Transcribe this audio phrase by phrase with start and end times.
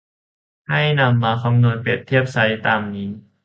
[0.69, 3.09] ให้นำมาคำนวณเปรียบเทียบไซซ์ตามนี้